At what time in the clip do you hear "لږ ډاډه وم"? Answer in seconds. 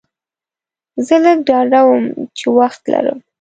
1.23-2.03